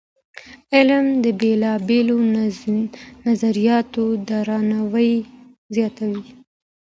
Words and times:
علم 0.75 1.05
د 1.23 1.25
بېلابېلو 1.39 2.17
نظریاتو 3.27 4.03
درناوی 4.27 5.11
زیاتوي. 5.75 6.23